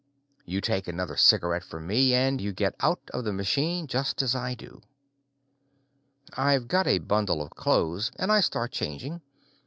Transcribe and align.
You 0.45 0.61
take 0.61 0.87
another 0.87 1.15
cigaret 1.15 1.63
from 1.63 1.85
me 1.85 2.11
and 2.15 2.41
you 2.41 2.53
get 2.53 2.73
out 2.79 3.01
of 3.13 3.23
the 3.23 3.31
machine, 3.31 3.85
just 3.85 4.23
as 4.23 4.33
I 4.33 4.55
do. 4.55 4.81
I've 6.33 6.67
got 6.67 6.87
a 6.87 6.97
bundle 6.97 7.39
of 7.39 7.51
clothes 7.51 8.11
and 8.15 8.31
I 8.31 8.39
start 8.41 8.71
changing. 8.71 9.21